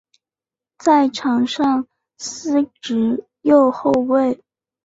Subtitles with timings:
[0.79, 1.85] 在场上
[2.17, 4.43] 司职右后卫。